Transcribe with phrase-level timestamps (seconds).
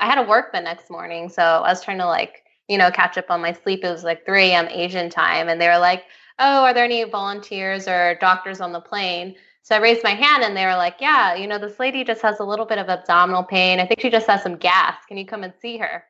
[0.00, 2.90] I had to work the next morning, so I was trying to like you know
[2.90, 3.84] catch up on my sleep.
[3.84, 4.66] It was like 3 a.m.
[4.70, 6.04] Asian time, and they were like,
[6.38, 10.42] "Oh, are there any volunteers or doctors on the plane?" So I raised my hand,
[10.42, 12.88] and they were like, "Yeah, you know, this lady just has a little bit of
[12.88, 13.78] abdominal pain.
[13.78, 14.96] I think she just has some gas.
[15.06, 16.06] Can you come and see her?"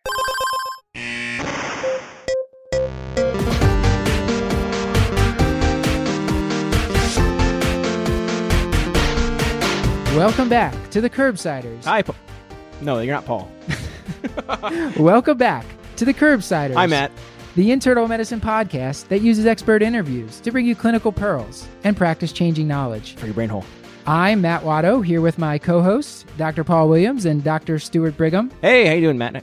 [10.16, 11.84] Welcome back to the Curbsiders.
[11.86, 12.14] Hi, Paul.
[12.82, 13.50] No, you're not Paul.
[14.98, 15.64] Welcome back
[15.96, 16.76] to the Curbsiders.
[16.76, 17.10] I'm Matt.
[17.56, 22.32] The internal medicine podcast that uses expert interviews to bring you clinical pearls and practice
[22.32, 23.14] changing knowledge.
[23.16, 23.64] For your brain hole.
[24.06, 26.64] I'm Matt Watto here with my co-hosts, Dr.
[26.64, 27.78] Paul Williams and Dr.
[27.78, 28.50] Stuart Brigham.
[28.62, 29.42] Hey, how you doing, Matt?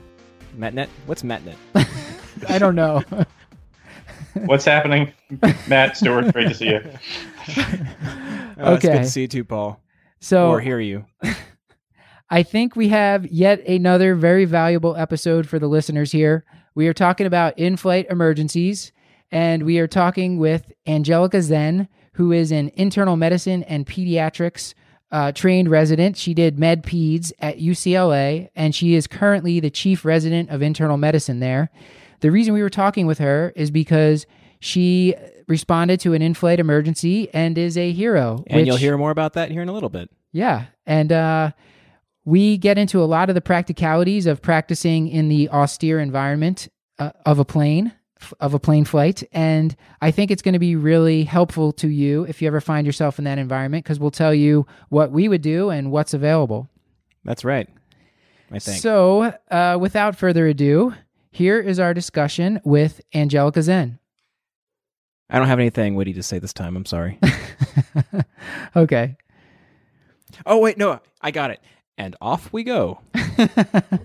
[0.58, 0.88] Mattnet?
[1.06, 1.56] What's Mattnet?
[2.50, 3.04] I don't know.
[4.46, 5.12] What's happening?
[5.68, 6.78] Matt Stewart, great to see you.
[6.78, 6.84] Uh,
[7.48, 7.56] It's
[8.84, 8.98] good Okay.
[9.00, 9.80] to see you too, Paul.
[10.20, 11.06] So or hear you.
[12.30, 16.44] I think we have yet another very valuable episode for the listeners here.
[16.76, 18.92] We are talking about in flight emergencies,
[19.32, 24.74] and we are talking with Angelica Zen, who is an internal medicine and pediatrics
[25.10, 26.18] uh, trained resident.
[26.18, 30.98] She did med peds at UCLA, and she is currently the chief resident of internal
[30.98, 31.70] medicine there.
[32.20, 34.26] The reason we were talking with her is because
[34.60, 35.16] she
[35.48, 38.44] responded to an in flight emergency and is a hero.
[38.48, 40.10] And you'll hear more about that here in a little bit.
[40.34, 40.66] yeah.
[40.86, 41.52] And uh,
[42.28, 46.68] we get into a lot of the practicalities of practicing in the austere environment
[47.00, 47.94] uh, of a plane,
[48.42, 49.24] of a plane flight.
[49.32, 52.86] And I think it's going to be really helpful to you if you ever find
[52.86, 56.68] yourself in that environment because we'll tell you what we would do and what's available.
[57.24, 57.70] That's right.
[58.52, 58.82] I think.
[58.82, 60.94] So, uh, without further ado,
[61.32, 64.00] here is our discussion with Angelica Zen.
[65.30, 66.76] I don't have anything witty to say this time.
[66.76, 67.20] I'm sorry.
[68.76, 69.16] okay.
[70.46, 70.78] oh, wait.
[70.78, 71.62] No, I got it.
[71.98, 73.00] And off we go.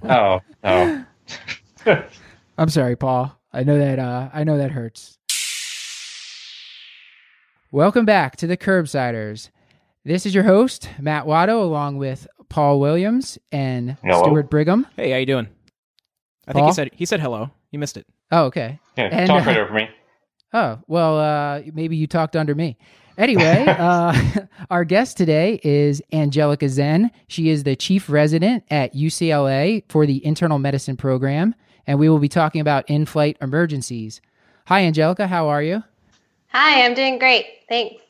[0.04, 1.04] Oh, no.
[2.58, 3.38] I'm sorry, Paul.
[3.52, 5.16] I know that uh, I know that hurts.
[7.70, 9.48] Welcome back to the Curbsiders.
[10.04, 14.22] This is your host, Matt Watto, along with Paul Williams and Hello.
[14.24, 14.86] Stuart Brigham.
[14.96, 15.48] Hey, how you doing?
[16.46, 17.50] I think he said he said hello.
[17.70, 18.06] You missed it.
[18.30, 18.78] Oh, okay.
[18.98, 19.88] Yeah, And, talk uh, right over me.
[20.52, 22.76] Oh, well, uh, maybe you talked under me.
[23.18, 24.14] Anyway, uh,
[24.70, 27.10] our guest today is Angelica Zen.
[27.28, 31.54] She is the chief resident at UCLA for the internal medicine program,
[31.86, 34.20] and we will be talking about in flight emergencies.
[34.66, 35.26] Hi, Angelica.
[35.26, 35.82] How are you?
[36.48, 37.46] Hi, I'm doing great.
[37.68, 38.02] Thanks.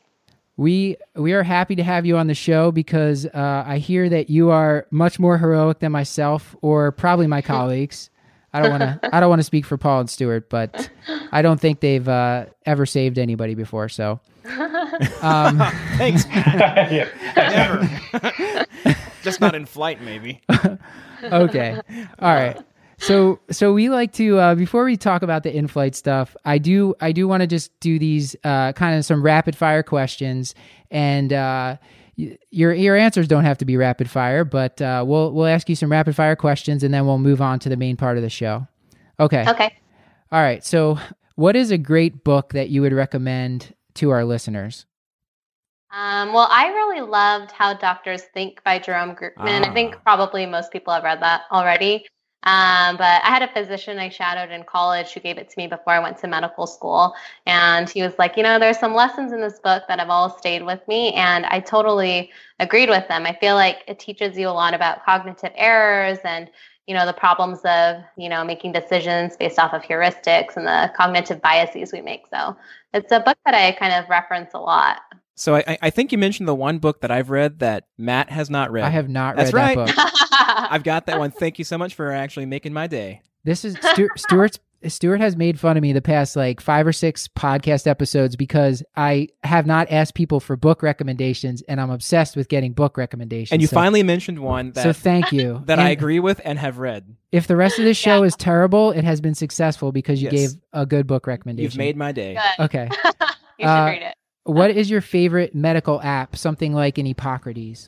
[0.55, 4.29] We we are happy to have you on the show because uh, I hear that
[4.29, 8.11] you are much more heroic than myself or probably my colleagues.
[8.53, 10.91] I don't want to I don't want to speak for Paul and Stuart, but
[11.31, 13.89] I don't think they've uh, ever saved anybody before.
[13.89, 14.19] So,
[15.21, 15.57] um,
[15.97, 16.91] Thanks, Matt.
[17.35, 17.89] Never.
[19.23, 20.41] Just not in flight, maybe.
[21.23, 21.79] okay,
[22.19, 22.59] all right.
[22.97, 26.93] So so we like to uh, before we talk about the in-flight stuff, I do
[27.01, 30.55] I do want to just do these uh, kind of some rapid fire questions,
[30.91, 31.77] and uh,
[32.17, 35.67] y- your your answers don't have to be rapid fire, but uh, we'll we'll ask
[35.69, 38.23] you some rapid fire questions, and then we'll move on to the main part of
[38.23, 38.67] the show.
[39.19, 39.45] Okay.
[39.49, 39.73] Okay.
[40.31, 40.63] All right.
[40.65, 40.97] So
[41.35, 44.85] what is a great book that you would recommend to our listeners?
[45.91, 49.63] Um, well, I really loved How Doctors Think by Jerome Groopman.
[49.63, 49.99] I think Ah.
[50.03, 52.05] probably most people have read that already.
[52.45, 55.67] Um, but I had a physician I shadowed in college who gave it to me
[55.67, 57.15] before I went to medical school.
[57.45, 60.29] And he was like, you know, there's some lessons in this book that have all
[60.37, 61.13] stayed with me.
[61.13, 63.25] And I totally agreed with them.
[63.25, 66.49] I feel like it teaches you a lot about cognitive errors and
[66.87, 70.91] you know the problems of you know making decisions based off of heuristics and the
[70.97, 72.55] cognitive biases we make so
[72.93, 74.99] it's a book that i kind of reference a lot
[75.35, 78.29] So I, I- I think you mentioned the one book that I've read that Matt
[78.29, 78.83] has not read.
[78.83, 79.87] I have not That's read right.
[79.87, 80.69] that book.
[80.71, 81.31] I've got that one.
[81.31, 83.21] Thank you so much for actually making my day.
[83.43, 84.59] This is Stu- Stuart's.
[84.91, 88.83] Stuart has made fun of me the past like five or six podcast episodes because
[88.95, 93.51] I have not asked people for book recommendations, and I'm obsessed with getting book recommendations.
[93.51, 95.61] And you so, finally mentioned one that so thank you.
[95.65, 97.15] that I agree with and have read.
[97.31, 98.27] If the rest of this show Yeah.
[98.27, 100.51] is terrible, it has been successful because you Yes.
[100.53, 101.71] gave a good book recommendation.
[101.71, 102.35] You've made my day.
[102.57, 102.63] Good.
[102.65, 102.89] Okay.
[102.91, 104.15] you should Uh, read it
[104.45, 106.35] what is your favorite medical app?
[106.35, 107.87] Something like an Epocrates.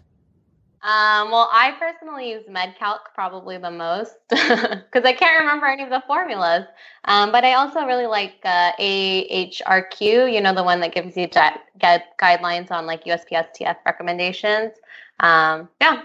[0.85, 5.89] Um, well i personally use medcalc probably the most because i can't remember any of
[5.89, 6.65] the formulas
[7.05, 11.25] um, but i also really like uh, ahrq you know the one that gives you
[11.25, 14.73] di- gui- guidelines on like uspstf recommendations
[15.21, 16.03] um, yeah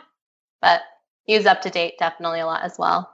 [0.62, 0.81] but
[1.27, 3.11] use UpToDate definitely a lot as well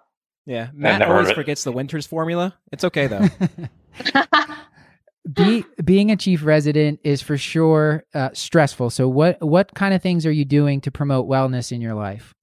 [0.47, 0.69] Yeah.
[0.73, 2.55] Matt always forgets the Winters formula.
[2.73, 3.29] It's okay though.
[5.37, 8.91] Be, being a chief resident is for sure uh, stressful.
[8.91, 12.35] So, what what kind of things are you doing to promote wellness in your life?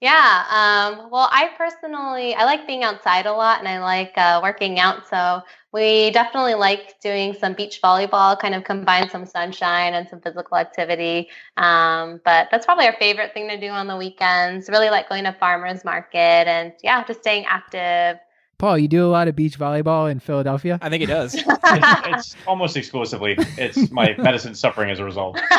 [0.00, 0.44] Yeah.
[0.50, 4.78] Um, well, I personally, I like being outside a lot and I like uh, working
[4.78, 5.08] out.
[5.08, 5.40] So
[5.72, 10.58] we definitely like doing some beach volleyball, kind of combine some sunshine and some physical
[10.58, 11.30] activity.
[11.56, 14.68] Um, but that's probably our favorite thing to do on the weekends.
[14.68, 18.18] Really like going to farmers market and yeah, just staying active.
[18.58, 20.78] Paul, you do a lot of beach volleyball in Philadelphia?
[20.80, 21.34] I think he does.
[21.34, 23.36] It's, it's almost exclusively.
[23.58, 25.38] It's my medicine suffering as a result.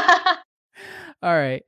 [1.22, 1.64] All right.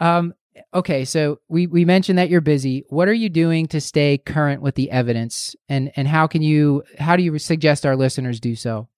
[0.00, 0.34] Um,
[0.72, 2.84] okay, so we we mentioned that you're busy.
[2.88, 6.82] What are you doing to stay current with the evidence, and and how can you
[6.98, 8.88] how do you suggest our listeners do so?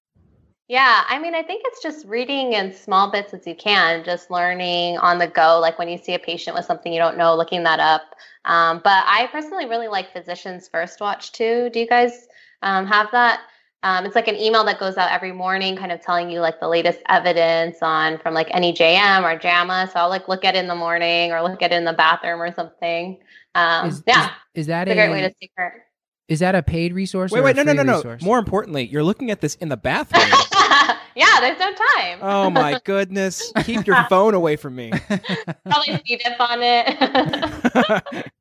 [0.68, 4.32] Yeah, I mean, I think it's just reading in small bits as you can, just
[4.32, 5.60] learning on the go.
[5.60, 8.16] Like when you see a patient with something you don't know, looking that up.
[8.44, 11.70] Um, but I personally really like Physicians First Watch too.
[11.72, 12.26] Do you guys
[12.62, 13.42] um, have that?
[13.84, 16.58] Um, it's like an email that goes out every morning, kind of telling you like
[16.58, 19.90] the latest evidence on from like NEJM or JAMA.
[19.92, 21.92] So I'll like look at it in the morning or look at it in the
[21.92, 23.18] bathroom or something.
[23.54, 25.82] Um, Is, yeah, is, is that it's a, a great way to stay current.
[26.28, 27.30] Is that a paid resource?
[27.30, 27.96] wait, or wait, a no, no, free no, no.
[27.98, 28.22] resource?
[28.22, 30.24] More importantly, you're looking at this in the bathroom.
[31.14, 32.18] yeah, there's no time.
[32.20, 33.52] oh my goodness!
[33.64, 34.90] Keep your phone away from me.
[35.64, 36.16] Probably C.
[36.16, 38.32] diff on it.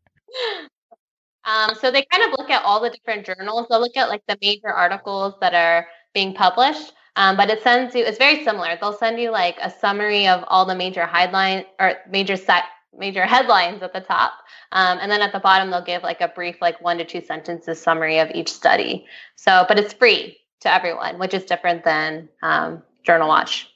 [1.46, 3.68] Um, so they kind of look at all the different journals.
[3.70, 6.94] They'll look at like the major articles that are being published.
[7.18, 8.04] Um, but it sends you.
[8.04, 8.78] It's very similar.
[8.82, 12.64] They'll send you like a summary of all the major headline or major set
[12.98, 14.34] major headlines at the top,
[14.72, 17.22] um, and then at the bottom they'll give like a brief like one to two
[17.22, 19.06] sentences summary of each study.
[19.36, 23.68] So, but it's free to everyone, which is different than um, Journal Watch.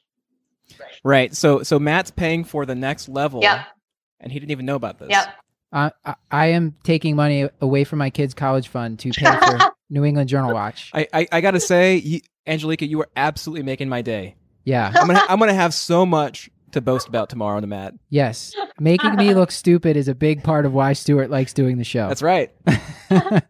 [1.04, 1.36] right.
[1.36, 3.66] So, so Matt's paying for the next level, Yep.
[4.19, 5.10] and he didn't even know about this.
[5.10, 5.27] Yep.
[5.72, 9.72] Uh, I, I am taking money away from my kids' college fund to pay for
[9.89, 10.89] New England Journal Watch.
[10.94, 14.36] I, I, I gotta say, you, Angelica, you are absolutely making my day.
[14.63, 14.92] Yeah.
[14.95, 17.94] I'm gonna, I'm gonna have so much to boast about tomorrow on the mat.
[18.10, 18.56] Yes.
[18.80, 22.07] Making me look stupid is a big part of why Stuart likes doing the show.
[22.07, 22.51] That's right.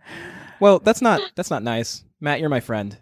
[0.60, 2.04] Well, that's not, that's not nice.
[2.20, 2.98] Matt, you're my friend.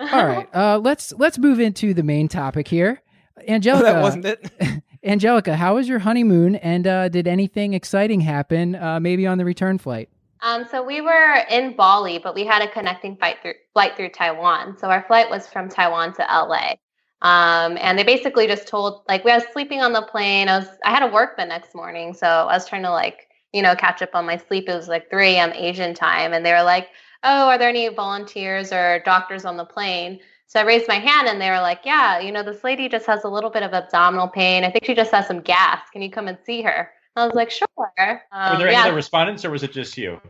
[0.00, 0.48] All right.
[0.54, 3.02] Uh, let's let's move into the main topic here.
[3.48, 4.50] Angelica, that wasn't it.
[5.04, 6.56] Angelica, how was your honeymoon?
[6.56, 8.74] And uh, did anything exciting happen?
[8.74, 10.08] Uh, maybe on the return flight.
[10.42, 14.08] Um, so we were in Bali, but we had a connecting flight through flight through
[14.10, 14.76] Taiwan.
[14.78, 16.74] So our flight was from Taiwan to LA.
[17.22, 20.48] Um, and they basically just told like we I was sleeping on the plane.
[20.48, 23.28] I was I had to work the next morning, so I was trying to like
[23.52, 24.68] you know catch up on my sleep.
[24.68, 25.52] It was like 3 a.m.
[25.54, 26.88] Asian time, and they were like,
[27.22, 31.28] "Oh, are there any volunteers or doctors on the plane?" So I raised my hand,
[31.28, 33.74] and they were like, "Yeah, you know, this lady just has a little bit of
[33.74, 34.64] abdominal pain.
[34.64, 35.80] I think she just has some gas.
[35.92, 37.66] Can you come and see her?" I was like, "Sure."
[37.98, 38.80] Were Um, there yeah.
[38.80, 40.20] any other respondents, or was it just you?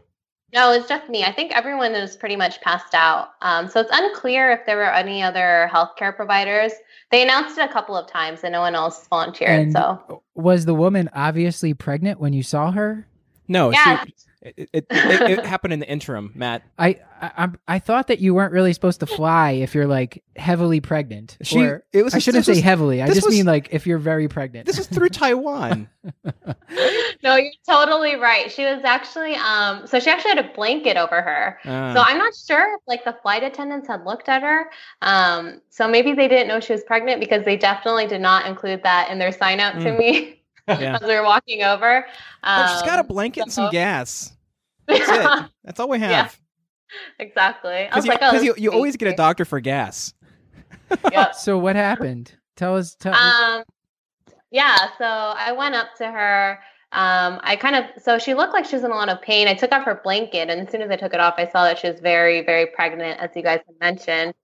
[0.52, 1.22] No, it's just me.
[1.24, 3.30] I think everyone is pretty much passed out.
[3.42, 6.72] Um, so it's unclear if there were any other healthcare providers.
[7.10, 9.60] They announced it a couple of times and no one else volunteered.
[9.60, 13.06] And so was the woman obviously pregnant when you saw her?
[13.48, 14.04] No, Yeah.
[14.04, 14.86] she, it, it, it,
[15.38, 16.62] it happened in the interim, Matt.
[16.78, 17.30] I, I
[17.68, 21.36] I'm- thought that you weren't really supposed to fly if you're like heavily pregnant.
[21.42, 22.14] She, Or- it was.
[22.14, 23.02] I shouldn't say was- heavily.
[23.02, 24.66] I just was- mean like if you're very pregnant.
[24.66, 25.88] This is through Taiwan.
[27.22, 28.50] no, you're totally right.
[28.50, 31.58] She was actually um so she actually had a blanket over her.
[31.64, 34.70] Uh, So I'm not sure if like the flight attendants had looked at her.
[35.02, 38.82] Um so maybe they didn't know she was pregnant because they definitely did not include
[38.84, 39.98] that in their sign out to Mm.
[39.98, 40.36] me
[40.68, 40.98] yeah.
[41.00, 42.06] as we were walking over.
[42.44, 44.32] Oh, she's got a Um, blanket and some gas.
[44.86, 45.50] That's it.
[45.64, 46.22] That's all we Yeah.
[46.22, 46.40] have.
[47.18, 47.70] exactly.
[47.70, 50.14] I Because was you, like, oh, 'cause you, you always get a doctor for gas.
[51.12, 51.34] Yep.
[51.36, 52.34] so what happened?
[52.56, 52.94] Tell us.
[52.96, 53.62] Tell, Um,
[54.50, 56.58] yeah, so I went up to her.
[56.92, 59.46] Um, I kind of so she looked like she was in a lot of pain.
[59.46, 61.62] I took off her blanket, and as soon as I took it off, I saw
[61.64, 64.34] that she was very, very pregnant, as you guys had mentioned.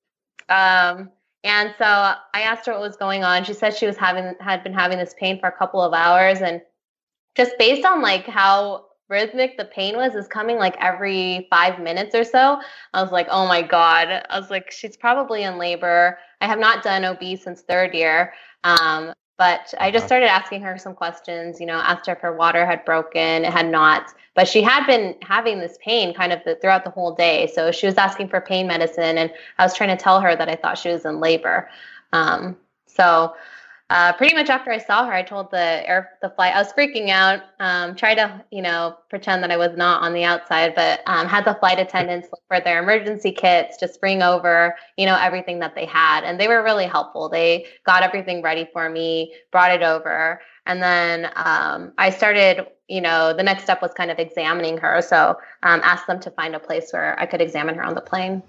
[0.48, 1.10] Um,
[1.46, 3.44] and so I asked her what was going on.
[3.44, 6.40] She said she was having had been having this pain for a couple of hours,
[6.40, 6.60] and
[7.36, 12.14] just based on like how rhythmic the pain was, is coming like every five minutes
[12.14, 12.60] or so.
[12.92, 14.26] I was like, oh my god.
[14.28, 16.18] I was like, she's probably in labor.
[16.40, 18.32] I have not done OB since third year.
[18.64, 22.34] Um, but I just started asking her some questions, you know, asked her if her
[22.34, 23.44] water had broken.
[23.44, 26.90] It had not, but she had been having this pain kind of the, throughout the
[26.90, 27.46] whole day.
[27.54, 30.48] So she was asking for pain medicine, and I was trying to tell her that
[30.48, 31.68] I thought she was in labor.
[32.12, 33.34] Um, so
[33.88, 36.72] uh, pretty much after I saw her, I told the air the flight I was
[36.72, 37.42] freaking out.
[37.60, 41.28] Um, tried to you know pretend that I was not on the outside, but um,
[41.28, 45.60] had the flight attendants look for their emergency kits, just bring over you know everything
[45.60, 47.28] that they had, and they were really helpful.
[47.28, 52.66] They got everything ready for me, brought it over, and then um, I started.
[52.88, 55.02] You know, the next step was kind of examining her.
[55.02, 58.00] So um, asked them to find a place where I could examine her on the
[58.00, 58.44] plane.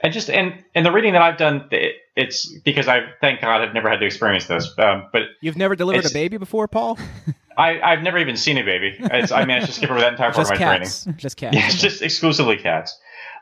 [0.00, 3.62] And just and and the reading that I've done, it, it's because I thank God
[3.62, 4.70] I've never had to experience this.
[4.78, 6.98] Um, but You've never delivered a baby before, Paul?
[7.58, 8.96] I, I've never even seen a baby.
[9.00, 10.82] It's, I managed to skip over that entire part Just of my training.
[10.82, 11.08] cats.
[11.16, 11.56] Just cats.
[11.56, 12.96] Yeah, it's just exclusively cats.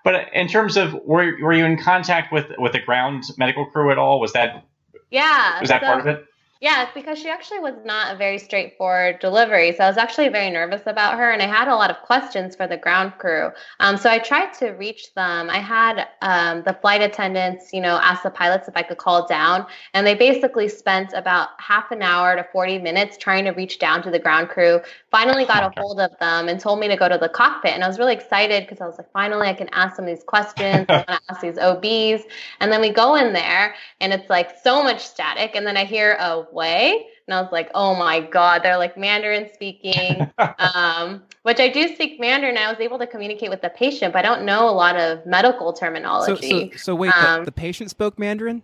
[0.05, 3.91] But in terms of were were you in contact with with the ground medical crew
[3.91, 4.21] at all?
[4.21, 4.65] Was that
[5.11, 5.61] Yeah.
[5.61, 6.25] was that so- part of it?
[6.61, 9.73] Yeah, because she actually was not a very straightforward delivery.
[9.73, 12.57] So I was actually very nervous about her, and I had a lot of questions
[12.57, 13.51] for the ground crew.
[13.79, 15.51] Um, so I tried to reach them.
[15.51, 19.27] I had um, the flight attendants, you know, ask the pilots if I could call
[19.27, 23.79] down, and they basically spent about half an hour to 40 minutes trying to reach
[23.79, 24.81] down to the ground crew.
[25.11, 27.85] Finally got a hold of them and told me to go to the cockpit, and
[27.85, 30.87] I was really excited because I was like, finally I can ask them these questions.
[30.89, 32.25] I want to ask these OBs,
[32.61, 35.85] and then we go in there, and it's like so much static, and then I
[35.85, 41.23] hear a way, and I was like, oh my god, they're like Mandarin speaking, um,
[41.43, 42.57] which I do speak Mandarin.
[42.57, 45.25] I was able to communicate with the patient, but I don't know a lot of
[45.27, 46.71] medical terminology.
[46.73, 48.63] so, so wait, the, Um, the patient spoke Mandarin?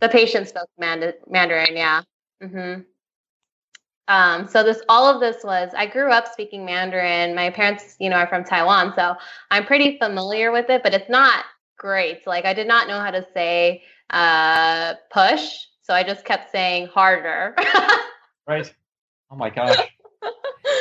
[0.00, 2.02] The patient spoke Mand- Mandarin, yeah.
[2.42, 2.82] Mm-hmm.
[4.08, 5.70] Um, so this, all of this was.
[5.76, 7.34] I grew up speaking Mandarin.
[7.34, 9.14] My parents, you know, are from Taiwan, so
[9.52, 10.82] I'm pretty familiar with it.
[10.82, 11.44] But it's not
[11.78, 12.26] great.
[12.26, 16.86] Like I did not know how to say uh, push, so I just kept saying
[16.86, 17.56] harder.
[18.46, 18.72] Right.
[19.30, 19.76] Oh my gosh.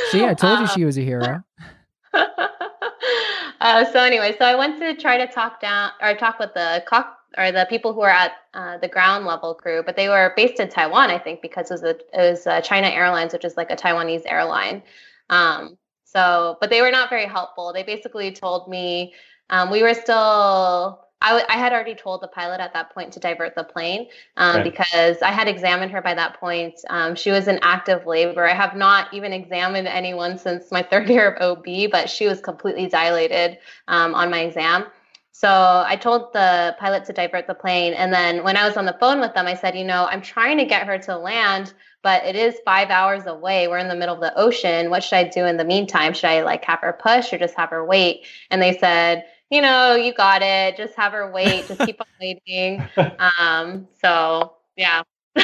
[0.09, 1.43] See, I told you Um, she was a hero.
[2.13, 6.83] uh, so anyway, so I went to try to talk down or talk with the
[6.87, 10.33] cock or the people who were at uh, the ground level crew, but they were
[10.35, 13.45] based in Taiwan, I think, because it was, a, it was uh, China Airlines, which
[13.45, 14.81] is like a Taiwanese airline.
[15.29, 17.71] Um, so, but they were not very helpful.
[17.71, 19.13] They basically told me
[19.49, 21.08] um, we were still.
[21.21, 24.07] I, w- I had already told the pilot at that point to divert the plane
[24.37, 24.63] um, Right.
[24.63, 26.79] because I had examined her by that point.
[26.89, 28.45] Um, she was in active labor.
[28.47, 32.39] I have not even examined anyone since my third year of OB, but she was
[32.39, 33.57] completely dilated
[33.87, 34.85] um, on my exam.
[35.31, 35.47] So
[35.87, 37.93] I told the pilot to divert the plane.
[37.93, 40.21] And then when I was on the phone with them, I said, you know, I'm
[40.21, 43.67] trying to get her to land, but it is five hours away.
[43.69, 44.89] We're in the middle of the ocean.
[44.89, 46.13] What should I do in the meantime?
[46.13, 48.25] Should I like have her push or just have her wait?
[48.51, 50.77] And they said, you know, you got it.
[50.77, 51.67] Just have her wait.
[51.67, 52.83] Just keep on waiting.
[53.39, 55.03] Um, so yeah.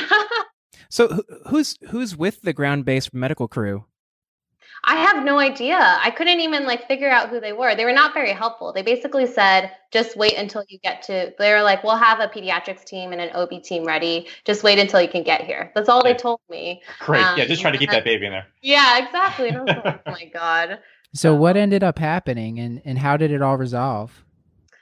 [0.90, 3.86] So who's who's with the ground-based medical crew?
[4.88, 5.78] I have no idea.
[5.80, 7.76] I couldn't even like figure out who they were.
[7.76, 8.72] They were not very helpful.
[8.72, 11.34] They basically said, just wait until you get to.
[11.40, 14.28] They were like, we'll have a pediatrics team and an OB team ready.
[14.46, 15.72] Just wait until you can get here.
[15.74, 16.84] That's all they told me.
[17.00, 17.20] Great.
[17.36, 18.46] yeah, Um, just trying to keep that baby in there.
[18.62, 19.50] Yeah, exactly.
[19.50, 20.80] And I was like, oh my god.
[21.16, 24.26] So what ended up happening and, and how did it all resolve?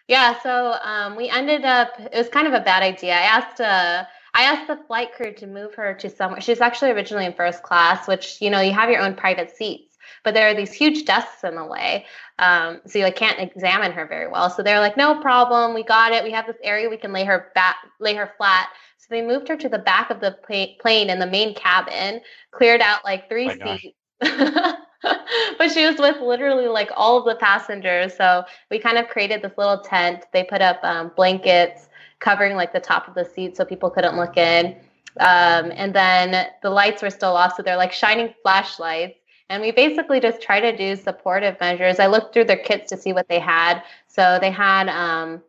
[0.08, 1.94] Yeah, so um, we ended up.
[2.00, 3.14] It was kind of a bad idea.
[3.14, 6.42] I asked uh, I asked the flight crew to move her to somewhere.
[6.42, 9.56] She was actually originally in first class, which you know you have your own private
[9.56, 12.06] seats, but there are these huge desks in the way,
[12.40, 14.50] um, so you like, can't examine her very well.
[14.50, 16.24] So they're like, no problem, we got it.
[16.24, 18.70] We have this area we can lay her back, lay her flat.
[18.98, 22.22] So they moved her to the back of the pla- plane in the main cabin,
[22.52, 23.98] cleared out like three seats.
[25.58, 28.16] but she was with literally like all of the passengers.
[28.16, 30.26] So we kind of created this little tent.
[30.32, 34.18] They put up um, blankets covering like the top of the seat so people couldn't
[34.18, 34.76] look in.
[35.20, 39.20] Um, and then the lights were still off, so they're like shining flashlights.
[39.50, 42.00] And we basically just try to do supportive measures.
[42.00, 43.84] I looked through their kits to see what they had.
[44.08, 45.44] So they had um,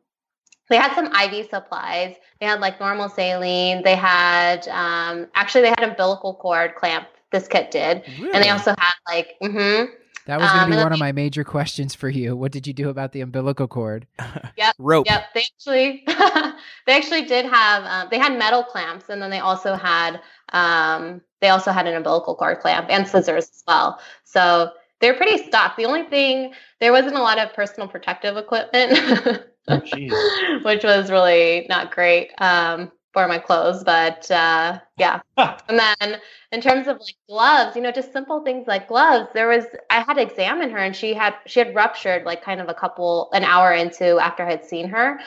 [0.68, 2.16] they had some IV supplies.
[2.40, 3.82] They had like normal saline.
[3.82, 7.06] They had um, actually they had umbilical cord clamp.
[7.34, 9.90] This kit did, and they also had like mm-hmm.
[10.26, 12.36] That was going Um, to be one of my major questions for you.
[12.36, 14.06] What did you do about the umbilical cord?
[14.78, 15.06] rope.
[15.06, 16.04] Yep, they actually
[16.86, 20.20] they actually did have um, they had metal clamps, and then they also had
[20.52, 23.98] um, they also had an umbilical cord clamp and scissors as well.
[24.22, 25.76] So they're pretty stocked.
[25.76, 28.92] The only thing there wasn't a lot of personal protective equipment,
[29.66, 30.64] Oh, jeez.
[30.64, 33.82] which was really not great um, for my clothes.
[33.82, 36.20] But uh, yeah, and then
[36.52, 39.28] in terms of like gloves, you know, just simple things like gloves.
[39.32, 42.60] There was I had to examine her, and she had she had ruptured like kind
[42.60, 45.18] of a couple an hour into after I had seen her.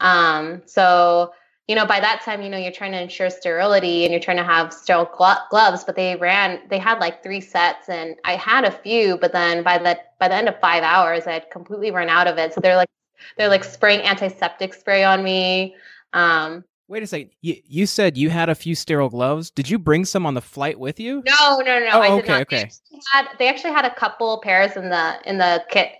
[0.00, 1.32] Um, so
[1.68, 4.36] you know, by that time, you know, you're trying to ensure sterility and you're trying
[4.36, 5.82] to have sterile glo- gloves.
[5.82, 9.62] But they ran, they had like three sets, and I had a few, but then
[9.62, 12.52] by the by the end of five hours, I had completely run out of it.
[12.52, 12.90] So they're like
[13.36, 15.76] they're like spraying antiseptic spray on me.
[16.12, 17.30] Um, Wait a second.
[17.40, 19.50] You, you said you had a few sterile gloves.
[19.50, 21.22] Did you bring some on the flight with you?
[21.26, 21.88] No, no, no.
[21.92, 22.40] Oh, I did okay, not.
[22.42, 22.56] okay.
[22.56, 25.92] They actually, had, they actually had a couple pairs in the in the kit.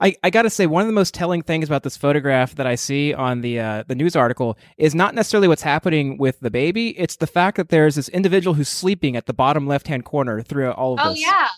[0.00, 2.68] I, I got to say, one of the most telling things about this photograph that
[2.68, 6.50] I see on the uh, the news article is not necessarily what's happening with the
[6.52, 6.98] baby.
[6.98, 10.40] It's the fact that there's this individual who's sleeping at the bottom left hand corner
[10.40, 11.24] throughout all of Oh this.
[11.26, 11.48] Oh yeah,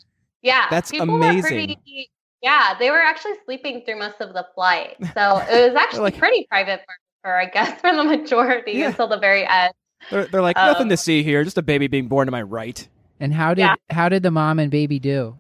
[0.43, 0.67] yeah.
[0.71, 1.43] That's People amazing.
[1.43, 2.11] pretty-
[2.43, 6.19] yeah, they were actually sleeping through most of the flight, so it was actually like-
[6.19, 6.95] pretty private for,
[7.25, 8.89] for I guess for the majority Yeah.
[8.89, 9.73] until the very end.
[10.11, 12.43] They're, they're like Um, nothing to see here, just a baby being born to my
[12.43, 12.87] right.
[13.19, 13.75] And how did Yeah.
[13.91, 15.39] how did the mom and baby do?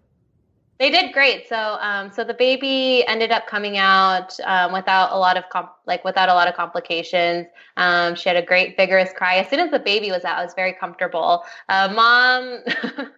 [0.80, 1.48] They did great.
[1.48, 5.70] So, um, so the baby ended up coming out um, without a lot of comp-
[5.86, 7.46] like without a lot of complications.
[7.76, 9.36] Um, she had a great vigorous cry.
[9.36, 11.44] As soon as the baby was out, I was very comfortable.
[11.68, 12.64] Uh, mom,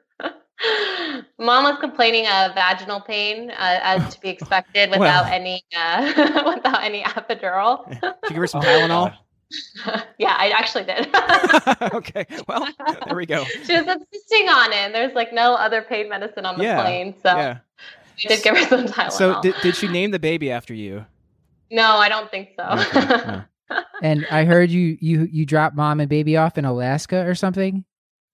[1.38, 5.32] mom was complaining of vaginal pain, uh, as to be expected, without Well.
[5.32, 6.12] any uh,
[6.54, 7.88] without any epidural.
[7.88, 9.14] Did you give her some Oh, Tylenol?
[10.18, 11.08] yeah, I actually did.
[11.94, 12.26] okay.
[12.48, 12.66] Well,
[13.06, 13.44] there we go.
[13.66, 14.76] she was insisting on it.
[14.78, 17.58] And there's like no other pain medicine on the Yeah, plane, so Yeah.
[17.78, 19.12] I did give her some Tylenol.
[19.12, 21.04] So did, did she name the baby after you?
[21.70, 22.62] no, I don't think so.
[22.64, 23.42] Okay, no.
[24.02, 27.84] And I heard you you you dropped mom and baby off in Alaska or something.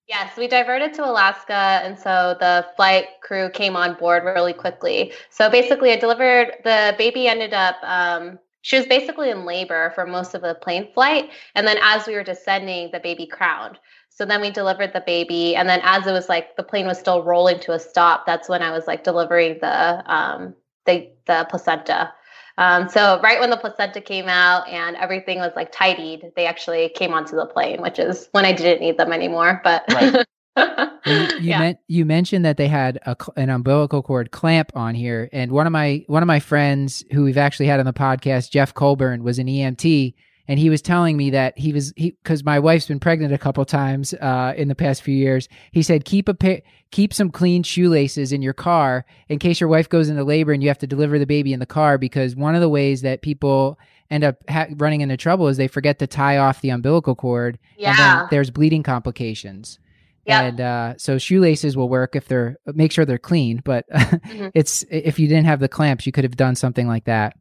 [0.07, 5.13] Yes, we diverted to Alaska, and so the flight crew came on board really quickly.
[5.29, 7.27] So basically, I delivered the baby.
[7.27, 11.65] Ended up, um, she was basically in labor for most of the plane flight, and
[11.65, 13.79] then as we were descending, the baby crowned.
[14.09, 16.99] So then we delivered the baby, and then as it was like the plane was
[16.99, 20.53] still rolling to a stop, that's when I was like delivering the um,
[20.85, 22.13] the the placenta.
[22.57, 26.89] Um, so right when the placenta came out and everything was like tidied, they actually
[26.89, 29.61] came onto the plane, which is when I didn't need them anymore.
[29.63, 30.25] But Right.
[30.55, 31.59] Well, you you, yeah.
[31.59, 35.65] meant, you mentioned that they had a, an umbilical cord clamp on here, and one
[35.65, 39.23] of my one of my friends who we've actually had on the podcast, Jeff Colburn,
[39.23, 40.13] was an EMT,
[40.47, 43.37] and he was telling me that he was he because my wife's been pregnant a
[43.37, 45.47] couple times uh, in the past few years.
[45.71, 49.69] He said keep a pa- keep some clean shoelaces in your car in case your
[49.69, 52.35] wife goes into labor and you have to deliver the baby in the car because
[52.35, 53.79] one of the ways that people
[54.11, 57.57] end up ha- running into trouble is they forget to tie off the umbilical cord
[57.75, 58.27] and yeah.
[58.29, 59.79] there's bleeding complications.
[60.25, 60.41] Yep.
[60.43, 63.61] And uh, so shoelaces will work if they're make sure they're clean.
[63.63, 64.47] But Mm-hmm.
[64.53, 67.35] it's if you didn't have the clamps, you could have done something like that.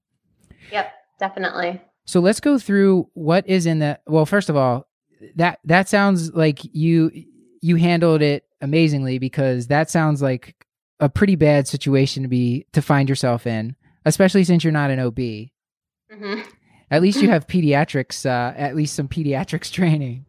[0.71, 0.93] Yep.
[1.19, 1.81] Definitely.
[2.05, 3.99] So let's go through what is in the.
[4.07, 4.89] Well, first of all,
[5.37, 7.11] that that sounds like you
[7.61, 10.57] you handled it amazingly because that sounds like
[11.01, 14.99] a pretty bad situation to be to find yourself in, especially since you're not an
[15.01, 15.19] OB.
[16.11, 16.41] hmm
[16.91, 20.27] At least you have pediatrics, uh, at least some pediatrics training.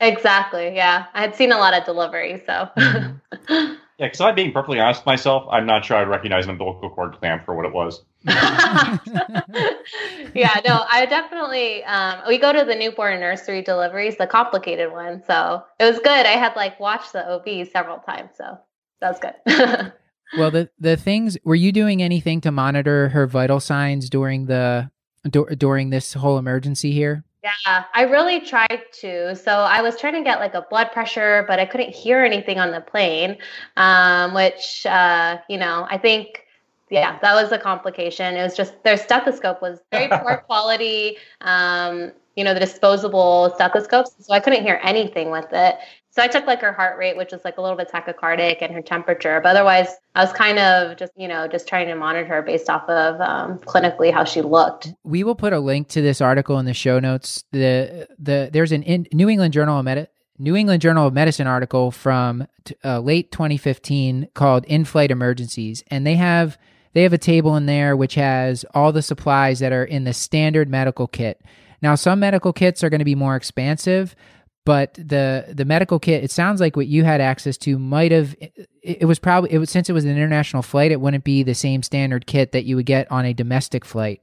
[0.00, 0.74] Exactly.
[0.74, 1.06] Yeah.
[1.14, 2.68] I had seen a lot of deliveries, so.
[2.76, 3.20] Mhm.
[3.98, 6.90] Yeah, because I'm being perfectly honest with myself, I'm not sure I'd recognize an umbilical
[6.90, 8.04] cord clamp for what it was.
[10.34, 11.84] yeah, no, I definitely.
[11.84, 15.22] Um, we go to the newborn nursery deliveries, the complicated one.
[15.26, 16.26] So it was good.
[16.26, 18.58] I had like watched the OB several times, so
[19.00, 19.92] that was good.
[20.36, 24.90] Well, the the things were you doing anything to monitor her vital signs during the
[25.30, 27.24] dur- during this whole emergency here?
[27.66, 29.36] yeah, I really tried to.
[29.36, 32.58] So I was trying to get like a blood pressure, but I couldn't hear anything
[32.58, 33.38] on the plane,
[33.76, 36.42] um, which uh, you know I think.
[36.90, 38.36] Yeah, that was a complication.
[38.36, 41.16] It was just their stethoscope was very poor quality.
[41.40, 45.76] Um, you know, the disposable stethoscopes, so I couldn't hear anything with it.
[46.10, 48.72] So I took like her heart rate, which was like a little bit tachycardic, and
[48.72, 49.40] her temperature.
[49.42, 52.70] But otherwise, I was kind of just, you know, just trying to monitor her based
[52.70, 54.94] off of um, clinically how she looked.
[55.02, 57.44] We will put a link to this article in the show notes.
[57.52, 60.06] The the there's an in, New England Journal of Medi-
[60.38, 66.06] New England Journal of Medicine article from t- uh, late 2015 called "In-Flight Emergencies," and
[66.06, 66.58] they have
[66.96, 70.14] they have a table in there which has all the supplies that are in the
[70.14, 71.42] standard medical kit.
[71.82, 74.16] Now, some medical kits are going to be more expansive,
[74.64, 78.34] but the the medical kit it sounds like what you had access to might have
[78.40, 81.42] it, it was probably it was since it was an international flight it wouldn't be
[81.42, 84.20] the same standard kit that you would get on a domestic flight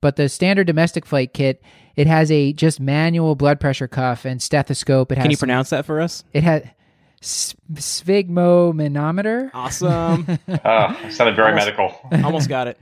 [0.00, 1.60] but the standard domestic flight kit
[1.96, 5.68] it has a just manual blood pressure cuff and stethoscope it has Can you pronounce
[5.70, 6.24] that for us?
[6.32, 6.70] it had s-
[7.24, 10.38] sphygmomanometer Awesome.
[10.48, 11.94] Uh, sounded very Almost- medical.
[12.24, 12.78] Almost got it.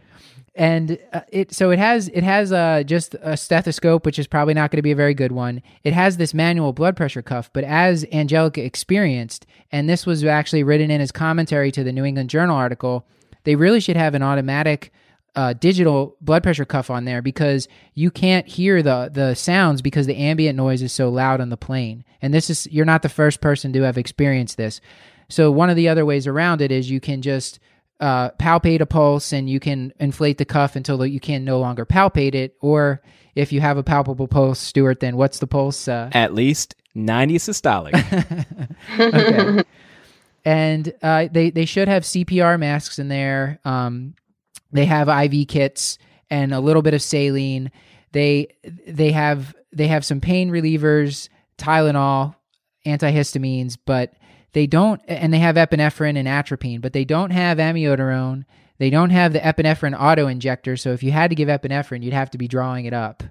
[0.54, 4.52] and uh, it so it has it has uh, just a stethoscope which is probably
[4.54, 7.48] not going to be a very good one it has this manual blood pressure cuff
[7.54, 12.04] but as angelica experienced and this was actually written in as commentary to the new
[12.04, 13.06] england journal article
[13.44, 14.92] they really should have an automatic
[15.34, 20.06] uh, digital blood pressure cuff on there because you can't hear the the sounds because
[20.06, 23.08] the ambient noise is so loud on the plane and this is you're not the
[23.08, 24.80] first person to have experienced this
[25.30, 27.58] so one of the other ways around it is you can just
[28.02, 31.86] uh, palpate a pulse and you can inflate the cuff until you can no longer
[31.86, 32.56] palpate it.
[32.60, 33.00] Or
[33.36, 35.86] if you have a palpable pulse, Stuart, then what's the pulse?
[35.86, 38.66] Uh, At least 90 systolic.
[38.98, 39.62] okay.
[40.44, 43.60] and uh, they they should have CPR masks in there.
[43.64, 44.14] Um,
[44.72, 45.98] they have IV kits
[46.30, 47.70] and a little bit of saline.
[48.12, 48.48] They
[48.86, 52.34] they have they have some pain relievers, Tylenol,
[52.86, 54.14] antihistamines, but
[54.52, 58.44] they don't and they have epinephrine and atropine, but they don't have amiodarone.
[58.78, 60.76] They don't have the epinephrine auto injector.
[60.76, 63.22] So if you had to give epinephrine, you'd have to be drawing it up.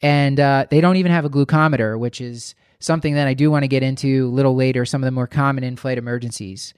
[0.00, 3.64] And uh, they don't even have a glucometer, which is something that I do want
[3.64, 6.72] to get into a little later, some of the more common in-flight emergencies.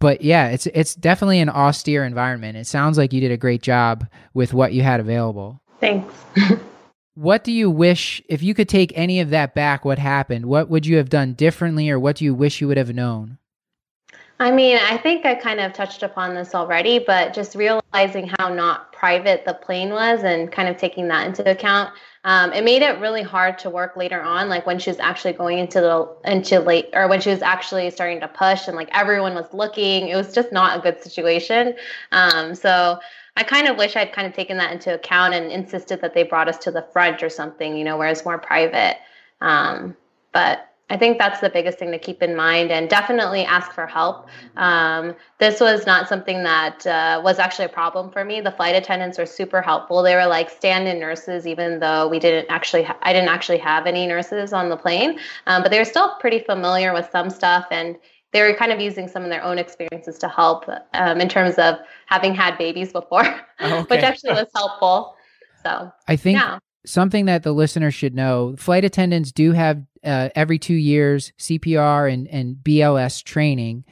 [0.00, 2.56] But yeah, it's it's definitely an austere environment.
[2.56, 5.60] It sounds like you did a great job with what you had available.
[5.80, 6.14] Thanks.
[7.14, 10.46] what do you wish if you could take any of that back what happened?
[10.46, 13.38] What would you have done differently or what do you wish you would have known?
[14.40, 18.48] I mean, I think I kind of touched upon this already, but just realizing how
[18.54, 22.82] not private the plane was and kind of taking that into account, um, it made
[22.82, 24.48] it really hard to work later on.
[24.48, 27.90] Like when she was actually going into the into late, or when she was actually
[27.90, 31.74] starting to push, and like everyone was looking, it was just not a good situation.
[32.12, 33.00] Um, so
[33.36, 36.22] I kind of wish I'd kind of taken that into account and insisted that they
[36.22, 38.98] brought us to the front or something, you know, where it's more private.
[39.40, 39.96] Um,
[40.32, 43.86] but I think that's the biggest thing to keep in mind and definitely ask for
[43.86, 44.28] help.
[44.56, 48.40] Um, this was not something that uh, was actually a problem for me.
[48.40, 50.02] The flight attendants were super helpful.
[50.02, 53.58] They were like stand in nurses, even though we didn't actually, ha- I didn't actually
[53.58, 57.28] have any nurses on the plane, um, but they were still pretty familiar with some
[57.28, 57.96] stuff and
[58.32, 61.56] they were kind of using some of their own experiences to help um, in terms
[61.56, 63.24] of having had babies before,
[63.60, 63.96] oh, okay.
[63.96, 65.16] which actually was helpful.
[65.62, 70.30] So I think yeah something that the listener should know flight attendants do have uh,
[70.34, 73.84] every two years CPR and, and BLS training.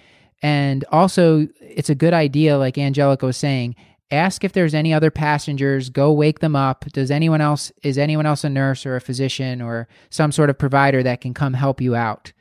[0.43, 3.75] And also, it's a good idea, like Angelica was saying,
[4.11, 6.85] ask if there's any other passengers, go wake them up.
[6.93, 10.59] Does anyone else, is anyone else a nurse or a physician or some sort of
[10.59, 12.33] provider that can come help you out?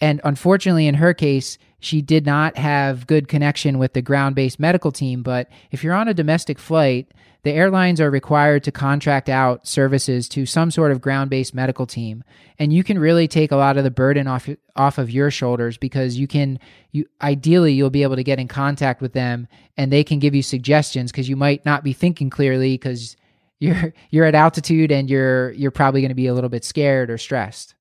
[0.00, 4.60] And unfortunately, in her case, she did not have good connection with the ground based
[4.60, 5.22] medical team.
[5.22, 7.12] But if you're on a domestic flight,
[7.42, 12.22] the airlines are required to contract out services to some sort of ground-based medical team
[12.58, 15.76] and you can really take a lot of the burden off off of your shoulders
[15.76, 16.58] because you can
[16.92, 20.34] you ideally you'll be able to get in contact with them and they can give
[20.34, 23.16] you suggestions because you might not be thinking clearly because
[23.58, 27.10] you're you're at altitude and you're you're probably going to be a little bit scared
[27.10, 27.74] or stressed.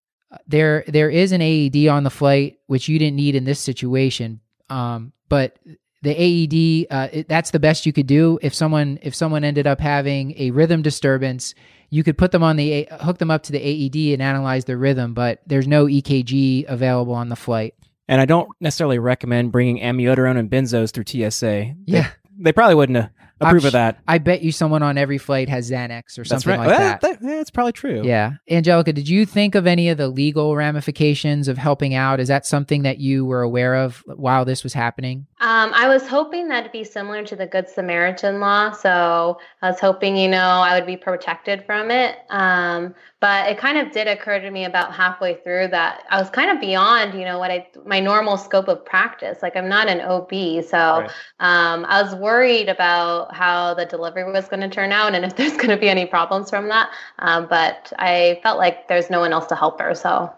[0.47, 4.41] There there is an AED on the flight which you didn't need in this situation
[4.69, 5.57] um, but
[6.01, 9.67] the AED uh, it, that's the best you could do if someone if someone ended
[9.67, 11.53] up having a rhythm disturbance
[11.89, 14.77] you could put them on the hook them up to the AED and analyze their
[14.77, 17.75] rhythm but there's no EKG available on the flight
[18.07, 22.75] and I don't necessarily recommend bringing amiodarone and benzos through TSA yeah they, they probably
[22.75, 23.09] wouldn't
[23.41, 23.99] approve of that.
[24.07, 26.59] I bet you someone on every flight has Xanax or something right.
[26.59, 27.01] like well, that.
[27.01, 27.21] that.
[27.21, 28.03] That's probably true.
[28.03, 28.33] Yeah.
[28.49, 32.19] Angelica, did you think of any of the legal ramifications of helping out?
[32.19, 35.27] Is that something that you were aware of while this was happening?
[35.41, 38.71] Um, I was hoping that'd be similar to the Good Samaritan law.
[38.71, 42.17] So I was hoping, you know, I would be protected from it.
[42.29, 46.29] Um, but it kind of did occur to me about halfway through that I was
[46.29, 49.39] kind of beyond, you know, what I my normal scope of practice.
[49.41, 51.11] Like I'm not an OB, so right.
[51.39, 55.35] um, I was worried about how the delivery was going to turn out and if
[55.37, 56.91] there's going to be any problems from that.
[57.19, 60.33] Um, but I felt like there's no one else to help her, so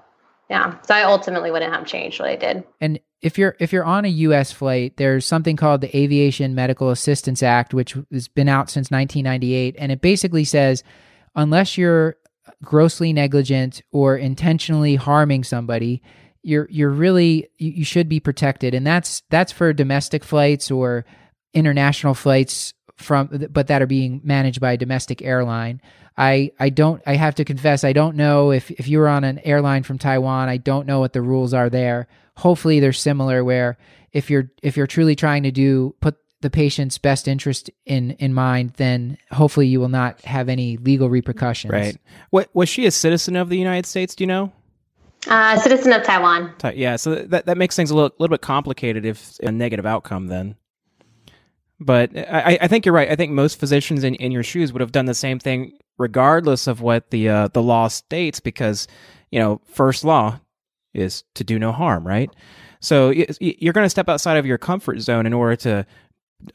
[0.49, 0.75] yeah.
[0.83, 2.63] So I ultimately wouldn't have changed what I did.
[2.81, 4.51] And if you're if you're on a U.S.
[4.51, 9.75] flight, there's something called the Aviation Medical Assistance Act, which has been out since 1998,
[9.77, 10.83] and it basically says
[11.35, 12.17] unless you're
[12.63, 16.01] grossly negligent or intentionally harming somebody,
[16.41, 21.05] you're you're really you, you should be protected, and that's that's for domestic flights or
[21.53, 25.81] international flights from but that are being managed by a domestic airline.
[26.17, 29.23] I I don't I have to confess I don't know if if you were on
[29.23, 32.07] an airline from Taiwan, I don't know what the rules are there.
[32.37, 33.77] Hopefully they're similar where
[34.11, 38.33] if you're if you're truly trying to do put the patient's best interest in in
[38.33, 41.71] mind, then hopefully you will not have any legal repercussions.
[41.71, 41.97] Right.
[42.29, 44.15] What was she a citizen of the United States?
[44.15, 44.51] Do you know?
[45.27, 46.51] Uh, citizen of Taiwan.
[46.73, 50.27] Yeah, so that that makes things a little little bit complicated if a negative outcome
[50.27, 50.55] then.
[51.79, 53.09] But I, I think you're right.
[53.09, 56.67] I think most physicians in, in your shoes would have done the same thing regardless
[56.67, 58.87] of what the uh, the law states because
[59.29, 60.39] you know first law
[60.93, 62.29] is to do no harm, right?
[62.79, 65.85] So you're going to step outside of your comfort zone in order to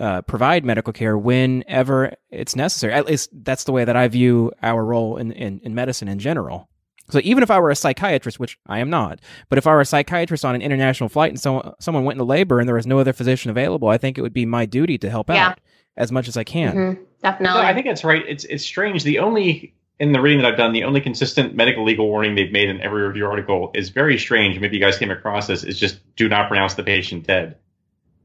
[0.00, 2.92] uh, provide medical care whenever it's necessary.
[2.92, 6.18] At least that's the way that I view our role in, in, in medicine in
[6.18, 6.68] general.
[7.08, 9.80] So even if I were a psychiatrist, which I am not, but if I were
[9.80, 12.86] a psychiatrist on an international flight and someone someone went into labor and there was
[12.86, 15.50] no other physician available, I think it would be my duty to help yeah.
[15.50, 15.60] out
[15.96, 16.74] as much as I can.
[16.74, 17.02] Mm-hmm.
[17.22, 17.60] Definitely.
[17.60, 18.24] No, I think that's right.
[18.26, 19.04] It's it's strange.
[19.04, 22.52] The only in the reading that I've done, the only consistent medical legal warning they've
[22.52, 24.58] made in every review article is very strange.
[24.60, 25.64] Maybe you guys came across this.
[25.64, 27.56] Is just do not pronounce the patient dead,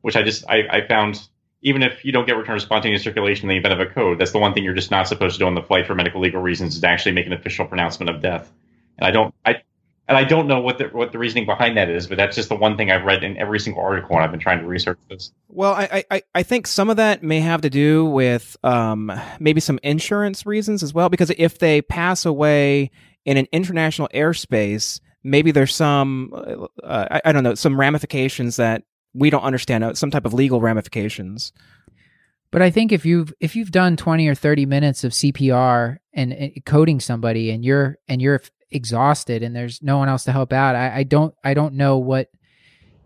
[0.01, 1.21] which I just I, I found
[1.61, 4.19] even if you don't get return of spontaneous circulation in the event of a code,
[4.19, 6.19] that's the one thing you're just not supposed to do on the flight for medical
[6.19, 8.51] legal reasons is to actually make an official pronouncement of death.
[8.97, 9.61] And I don't I
[10.11, 12.49] and I don't know what the what the reasoning behind that is, but that's just
[12.49, 14.99] the one thing I've read in every single article when I've been trying to research
[15.09, 15.31] this.
[15.47, 19.61] Well, I I, I think some of that may have to do with um, maybe
[19.61, 22.91] some insurance reasons as well, because if they pass away
[23.23, 26.33] in an international airspace, maybe there's some
[26.83, 30.59] uh, I, I don't know some ramifications that we don't understand, some type of legal
[30.59, 31.53] ramifications.
[32.51, 36.33] But I think if you've if you've done 20 or 30 minutes of CPR and,
[36.33, 40.51] and coding somebody and you're and you're exhausted and there's no one else to help
[40.53, 42.29] out, I, I don't I don't know what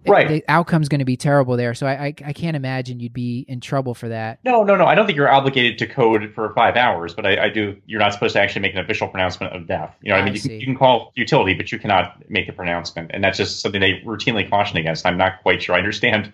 [0.08, 0.28] Right.
[0.28, 1.74] the outcome's going to be terrible there.
[1.74, 4.38] So I, I I can't imagine you'd be in trouble for that.
[4.46, 4.86] No, no, no.
[4.86, 7.76] I don't think you're obligated to code for five hours, but I, I do.
[7.88, 9.96] You're not supposed to actually make an official pronouncement of death.
[10.04, 12.48] You know, I I mean, you, can- you can call utility, but you cannot make
[12.48, 15.08] a pronouncement, and that's just something they routinely caution against.
[15.08, 15.74] I'm not quite sure.
[15.74, 16.32] I understand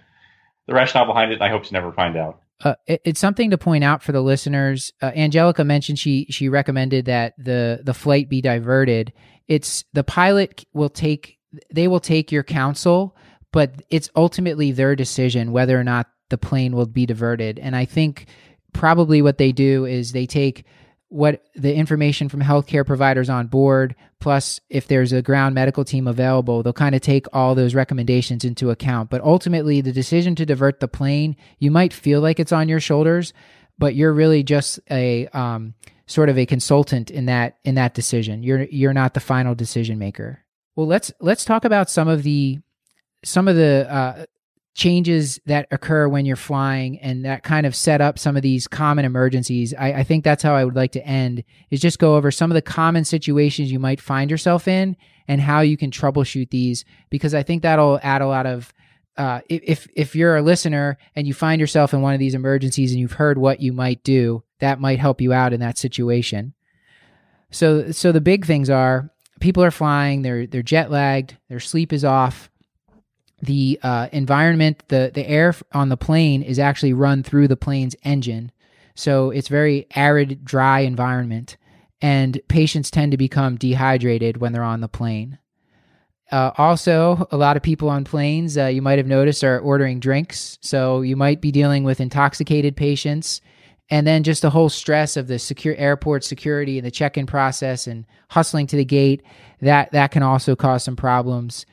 [0.68, 2.42] the rationale behind it, and I hope to never find out.
[2.64, 4.92] Uh, it, it's something to point out for the listeners.
[5.02, 9.14] Uh, Angelica mentioned she she recommended that the the flight be diverted.
[9.48, 11.38] It's the pilot will take
[11.74, 13.16] they will take your counsel,
[13.52, 17.60] but it's ultimately their decision whether or not the plane will be diverted.
[17.60, 18.28] And I think
[18.74, 20.66] probably what they do is they take
[21.12, 26.08] what the information from healthcare providers on board plus if there's a ground medical team
[26.08, 29.10] available they'll kind of take all those recommendations into account.
[29.10, 32.80] But ultimately the decision to divert the plane you might feel like it's on your
[32.80, 33.34] shoulders
[33.78, 35.74] but you're really just a um,
[36.06, 38.44] sort of a consultant in that in that decision.
[38.44, 40.46] You're you're not the final decision maker.
[40.76, 42.60] Well let's let's talk about some of the
[43.26, 44.26] some of the uh,
[44.74, 48.68] changes that occur when you're flying and that kind of set up some of these
[48.68, 49.74] common emergencies.
[49.78, 52.52] I, I think that's how I would like to end is just go over some
[52.52, 54.96] of the common situations you might find yourself in
[55.28, 58.74] and how you can troubleshoot these because I think that'll add a lot of
[59.18, 62.92] uh, if if you're a listener and you find yourself in one of these emergencies
[62.92, 66.54] and you've heard what you might do, that might help you out in that situation.
[67.52, 71.92] So so the big things are people are flying, they're they're jet lagged, their sleep
[71.92, 72.50] is off,
[73.42, 77.96] the uh, environment, the the air on the plane is actually run through the plane's
[78.04, 78.52] engine,
[78.96, 81.58] so it's very arid, dry environment,
[82.02, 85.40] and patients tend to become dehydrated when they're on the plane.
[86.32, 90.00] Uh, also, a lot of people on planes, uh, you might have noticed, are ordering
[90.00, 90.58] drinks.
[90.62, 93.42] So you might be dealing with intoxicated patients,
[93.90, 97.86] and then just the whole stress of the secure airport security and the check-in process
[97.86, 99.24] and hustling to the gate.
[99.60, 101.66] That that can also cause some problems.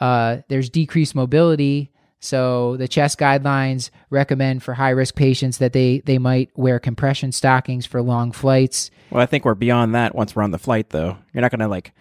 [0.00, 1.90] Uh, there's decreased mobility.
[2.20, 7.32] So the chest guidelines recommend for high risk patients that they they might wear compression
[7.32, 8.90] stockings for long flights.
[9.10, 11.18] Well, I think we're beyond that once we're on the flight, though.
[11.32, 11.92] You're not going to like.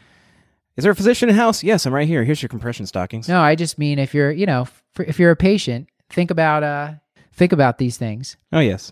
[0.77, 1.61] Is there a physician in house?
[1.61, 2.23] Yes, I'm right here.
[2.23, 3.27] Here's your compression stockings.
[3.27, 4.65] No, I just mean if you're you know
[4.97, 6.93] if you're a patient, think about uh
[7.33, 8.37] think about these things.
[8.51, 8.91] Oh yes.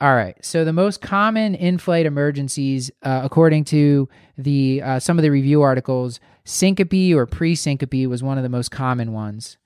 [0.00, 0.36] All right.
[0.42, 5.60] So the most common in-flight emergencies, uh, according to the uh, some of the review
[5.62, 9.56] articles, syncope or pre-syncope was one of the most common ones.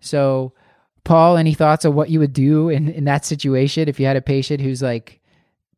[0.00, 0.52] So,
[1.04, 4.16] Paul, any thoughts on what you would do in, in that situation if you had
[4.16, 5.20] a patient who's like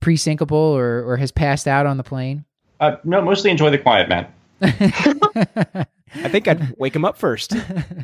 [0.00, 2.44] pre-syncopal or or has passed out on the plane?
[2.80, 4.26] Uh, no, mostly enjoy the quiet, man.
[4.62, 7.54] I think I'd wake him up first.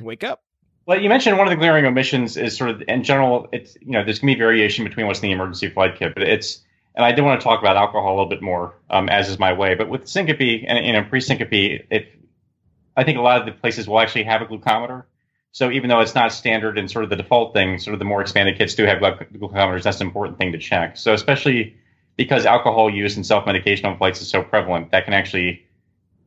[0.01, 0.43] wake up.
[0.87, 3.49] Well, you mentioned one of the glaring omissions is sort of in general.
[3.53, 6.23] It's you know there's gonna be variation between what's in the emergency flight kit, but
[6.23, 6.61] it's
[6.95, 9.39] and I did want to talk about alcohol a little bit more, um, as is
[9.39, 9.75] my way.
[9.75, 11.49] But with syncope and you know pre-syncope,
[11.91, 12.07] if
[12.99, 15.05] I think a lot of the places will actually have a glucometer.
[15.53, 18.05] So even though it's not standard and sort of the default thing, sort of the
[18.05, 19.85] more expanded kits do have glucometers.
[19.85, 20.97] That's an important thing to check.
[20.97, 21.77] So especially
[22.17, 25.65] because alcohol use and self-medication on flights is so prevalent, that can actually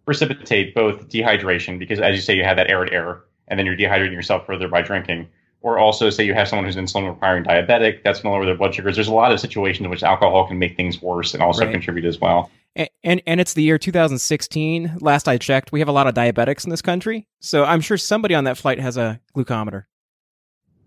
[0.05, 3.75] precipitate both dehydration because, as you say, you have that arid air, and then you're
[3.75, 5.27] dehydrating yourself further by drinking.
[5.61, 8.55] Or also, say you have someone who's insulin requiring diabetic, that's going to lower their
[8.55, 8.95] blood sugars.
[8.95, 11.71] There's a lot of situations in which alcohol can make things worse and also Right.
[11.71, 12.49] contribute as well.
[12.75, 14.97] And, and it's the year 2016.
[15.01, 17.97] Last I checked, we have a lot of diabetics in this country, so I'm sure
[17.97, 19.85] somebody on that flight has a glucometer.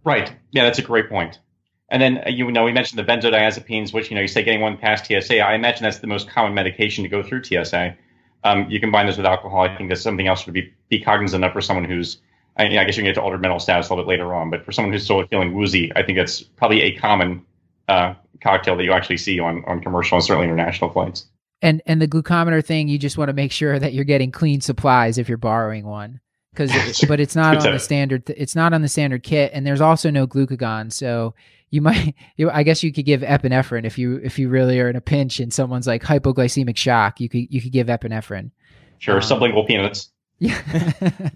[0.05, 0.35] Right.
[0.51, 1.41] Yeah, that's a great point.
[1.89, 4.61] And then uh, you know we mentioned the benzodiazepines, which you know you say getting
[4.61, 5.41] one past TSA.
[5.41, 7.95] I imagine that's the most common medication to go through TSA.
[8.43, 9.63] Um, you combine this with alcohol.
[9.63, 12.19] I think that's something else to be be cognizant of for someone who's.
[12.57, 14.49] I, I guess you can get to altered mental status a little bit later on,
[14.49, 17.45] but for someone who's still feeling woozy, I think that's probably a common
[17.89, 21.27] uh, cocktail that you actually see on on commercial and certainly international flights.
[21.63, 24.61] And and the glucometer thing, you just want to make sure that you're getting clean
[24.61, 26.21] supplies if you're borrowing one,
[26.53, 28.29] because but it's not on the standard.
[28.29, 30.93] It's not on the standard kit, and there's also no glucagon.
[30.93, 31.35] So
[31.71, 34.89] you might, you, I guess you could give epinephrine if you if you really are
[34.89, 37.21] in a pinch and someone's like hypoglycemic shock.
[37.21, 38.51] You could you could give epinephrine.
[38.99, 40.11] Sure, Um, sublingual peanuts.
[40.41, 40.61] Yeah,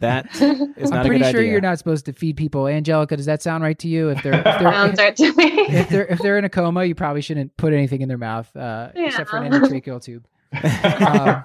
[0.01, 1.53] That is not I'm not a pretty good sure idea.
[1.53, 2.67] you're not supposed to feed people.
[2.67, 4.09] Angelica, does that sound right to you?
[4.11, 5.45] If they're if they're, Sounds right to me.
[5.69, 8.55] if they're if they're in a coma, you probably shouldn't put anything in their mouth
[8.57, 10.27] uh, except for an endotracheal tube.
[10.53, 11.43] Um,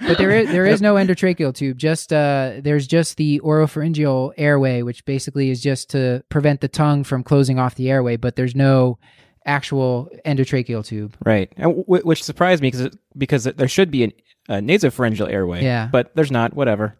[0.00, 1.78] but there is there is no endotracheal tube.
[1.78, 7.04] Just uh, there's just the oropharyngeal airway, which basically is just to prevent the tongue
[7.04, 8.16] from closing off the airway.
[8.16, 8.98] But there's no
[9.44, 11.16] actual endotracheal tube.
[11.24, 14.12] Right, and w- which surprised me because because there should be an,
[14.48, 15.62] a nasopharyngeal airway.
[15.62, 15.88] Yeah.
[15.90, 16.54] but there's not.
[16.54, 16.96] Whatever.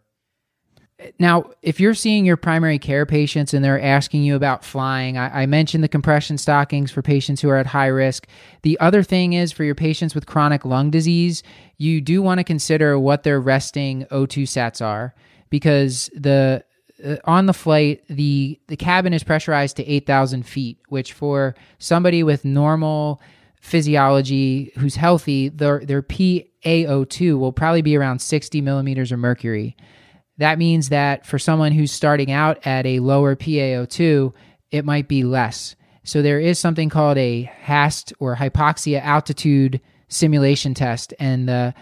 [1.19, 5.43] now, if you're seeing your primary care patients and they're asking you about flying, I,
[5.43, 8.27] I, mentioned the compression stockings for patients who are at high risk.
[8.63, 11.43] The other thing is for your patients with chronic lung disease,
[11.77, 15.13] you do want to consider what their resting O2 sats are
[15.49, 16.63] because the
[17.03, 22.23] uh, on the flight the the cabin is pressurized to 8,000 feet, which for somebody
[22.23, 23.21] with normal
[23.59, 29.75] physiology who's healthy, their their PaO2 will probably be around 60 millimeters of mercury.
[30.37, 34.33] That means that for someone who's starting out at a lower PaO2,
[34.71, 35.75] it might be less.
[36.03, 41.73] So there is something called a HAST or hypoxia altitude simulation test, and the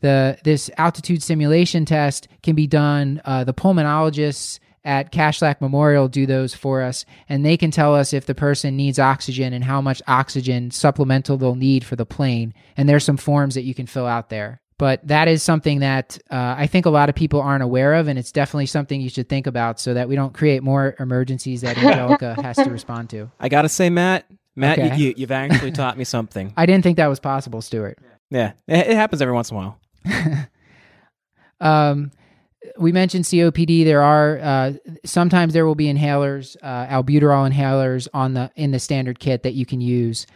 [0.00, 3.20] the this altitude simulation test can be done.
[3.24, 8.12] Uh, the pulmonologists at Kashlak Memorial do those for us, and they can tell us
[8.12, 12.54] if the person needs oxygen and how much oxygen supplemental they'll need for the plane.
[12.76, 14.60] And there's some forms that you can fill out there.
[14.76, 18.08] But that is something that uh, I think a lot of people aren't aware of,
[18.08, 21.60] and it's definitely something you should think about so that we don't create more emergencies
[21.60, 23.30] that Angelica has to respond to.
[23.38, 24.96] I gotta say, Matt, Matt, okay.
[24.96, 26.52] you, have actually taught me something.
[26.56, 27.98] I didn't think that was possible, Stuart.
[28.30, 30.48] Yeah, it, it happens every once in a while.
[31.60, 32.10] um,
[32.78, 33.84] we mentioned COPD.
[33.84, 34.72] There are uh,
[35.04, 39.54] sometimes there will be inhalers, uh, albuterol inhalers on the in the standard kit that
[39.54, 40.26] you can use.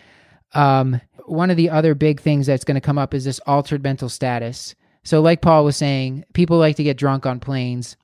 [0.54, 3.82] Um, one of the other big things that's going to come up is this altered
[3.82, 4.74] mental status.
[5.04, 7.96] So, like Paul was saying, people like to get drunk on planes.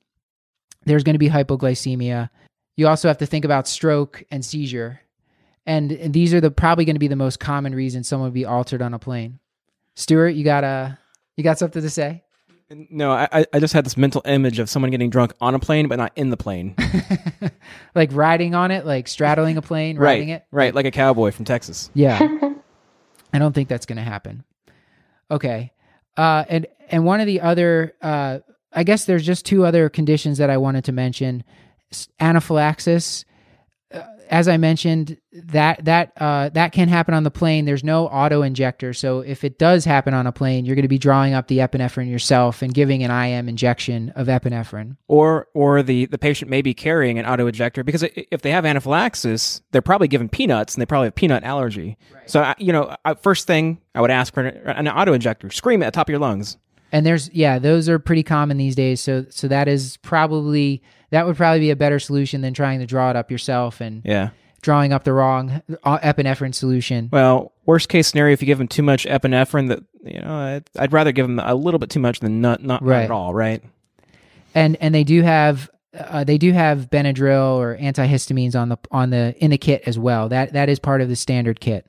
[0.85, 2.31] There's going to be hypoglycemia.
[2.77, 5.01] You also have to think about stroke and seizure,
[5.67, 8.45] and, these are the probably going to be the most common reasons someone would be
[8.45, 9.39] altered on a plane.
[9.95, 10.99] Stuart, you got a
[11.37, 12.24] you got something to say?
[12.71, 15.87] No, I, I just had this mental image of someone getting drunk on a plane,
[15.87, 16.75] but not in the plane.
[17.95, 20.47] like riding on it, like straddling a plane, riding it.
[20.51, 21.91] Right, like a cowboy from Texas.
[21.93, 22.19] Yeah.
[23.33, 24.45] I don't think that's going to happen.
[25.31, 25.73] Okay.
[26.17, 28.39] Uh, and and one of the other, uh,
[28.73, 31.45] I guess there's just two other conditions that I wanted to mention:
[32.19, 33.25] anaphylaxis
[34.35, 37.67] as I mentioned, that that uh, that can happen on the plane.
[37.67, 40.89] There's no auto injector, so if it does happen on a plane, you're going to
[40.89, 44.97] be drawing up the epinephrine yourself and giving an IM injection of epinephrine.
[45.07, 48.67] Or or the the patient may be carrying an auto injector because if they have
[48.67, 51.97] anaphylaxis, they're probably given peanuts and they probably have peanut allergy.
[52.13, 52.29] Right.
[52.29, 55.49] So you know, first thing I would ask for an auto injector.
[55.53, 56.59] Scream at the top of your lungs.
[56.91, 59.01] And there's yeah, those are pretty common these days.
[59.01, 60.83] So so that is probably
[61.15, 64.03] that would probably be a better solution than trying to draw it up yourself and
[64.05, 64.31] yeah
[64.65, 67.11] drawing up the wrong uh, epinephrine solution.
[67.13, 70.65] Well, worst case scenario, if you give them too much epinephrine, that you know, I'd,
[70.77, 72.97] I'd rather give them a little bit too much than not not, right.
[72.97, 73.63] not at all, right?
[74.55, 79.11] And and they do have uh, they do have Benadryl or antihistamines on the on
[79.11, 80.29] the in the kit as well.
[80.31, 81.87] That that is part of the standard kit.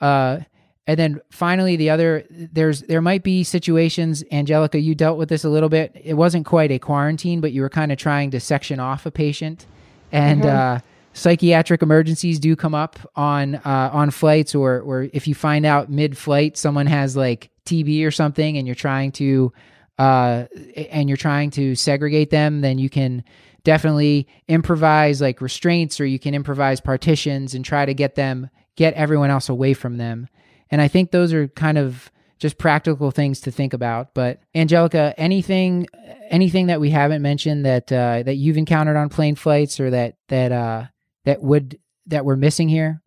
[0.00, 0.40] Uh,
[0.86, 4.24] and then finally, the other there's there might be situations.
[4.32, 5.92] Angelica, you dealt with this a little bit.
[6.02, 9.12] It wasn't quite a quarantine, but you were kind of trying to section off a
[9.12, 9.66] patient,
[10.10, 10.56] and mm-hmm.
[10.56, 10.80] uh,
[11.12, 15.88] psychiatric emergencies do come up on uh, on flights, or or if you find out
[15.88, 19.52] mid flight someone has like TB or something, and you're trying to
[19.98, 20.46] uh,
[20.90, 23.22] and you're trying to segregate them, then you can
[23.62, 28.94] definitely improvise like restraints, or you can improvise partitions and try to get them get
[28.94, 30.28] everyone else away from them.
[30.72, 34.14] And I think those are kind of just practical things to think about.
[34.14, 35.86] But Angelica, anything
[36.28, 40.16] anything that we haven't mentioned that uh, that you've encountered on plane flights or that
[40.28, 40.86] that uh,
[41.24, 43.00] that would that we're missing here?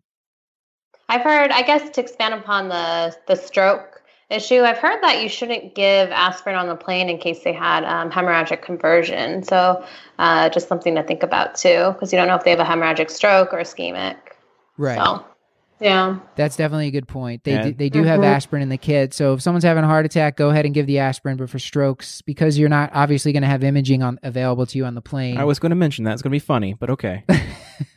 [1.08, 3.96] I've heard, I guess, to expand upon the the stroke
[4.30, 7.84] issue, I've heard that you shouldn't give aspirin on the plane in case they had
[7.84, 9.42] um, hemorrhagic conversion.
[9.42, 9.84] So,
[10.18, 12.64] uh, just something to think about too, because you don't know if they have a
[12.64, 14.16] hemorrhagic stroke or ischemic.
[14.78, 14.98] Right.
[14.98, 15.24] So.
[15.80, 16.20] Yeah.
[16.36, 17.44] That's definitely a good point.
[17.44, 18.32] They do, they do have mm-hmm.
[18.32, 19.12] aspirin in the kit.
[19.12, 21.36] So if someone's having a heart attack, go ahead and give the aspirin.
[21.36, 24.86] But for strokes, because you're not obviously going to have imaging on available to you
[24.86, 25.36] on the plane.
[25.36, 26.14] I was going to mention that.
[26.14, 27.24] It's going to be funny, but okay.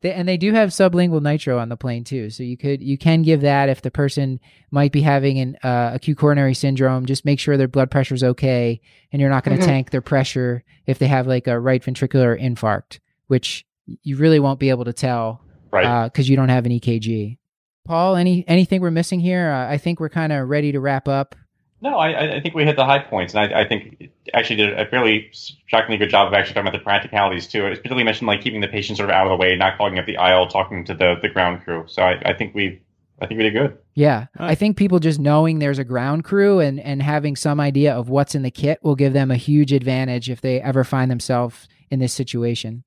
[0.00, 2.30] they, and they do have sublingual nitro on the plane too.
[2.30, 4.38] So you could you can give that if the person
[4.70, 7.06] might be having an uh, acute coronary syndrome.
[7.06, 8.80] Just make sure their blood pressure is okay,
[9.12, 9.70] and you're not going to mm-hmm.
[9.70, 13.66] tank their pressure if they have like a right ventricular infarct, which
[14.02, 16.04] you really won't be able to tell right?
[16.04, 17.38] Because uh, you don't have an EKG.
[17.86, 19.50] Paul, any anything we're missing here?
[19.50, 21.34] Uh, I think we're kind of ready to wrap up.
[21.82, 24.78] No, I, I think we hit the high points, and I, I think actually did
[24.78, 25.30] a fairly
[25.66, 27.66] shockingly good job of actually talking about the practicalities too.
[27.66, 29.98] It's particularly mentioned like keeping the patient sort of out of the way, not clogging
[29.98, 31.84] up the aisle, talking to the, the ground crew.
[31.86, 32.82] So I, I think we
[33.20, 33.78] I think we did good.
[33.94, 34.26] Yeah.
[34.38, 34.50] Right.
[34.50, 38.08] I think people just knowing there's a ground crew and, and having some idea of
[38.08, 41.68] what's in the kit will give them a huge advantage if they ever find themselves
[41.90, 42.84] in this situation.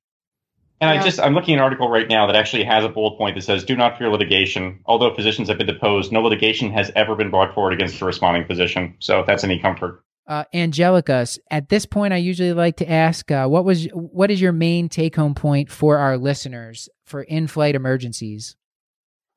[0.80, 1.00] And yeah.
[1.00, 3.36] I just I'm looking at an article right now that actually has a bullet point
[3.36, 4.80] that says, "Do not fear litigation.
[4.86, 8.46] Although physicians have been deposed, no litigation has ever been brought forward against a responding
[8.46, 10.02] physician." So if that's any comfort.
[10.26, 14.40] Uh, Angelica, at this point, I usually like to ask, uh, what was what is
[14.40, 18.56] your main take home point for our listeners for in flight emergencies?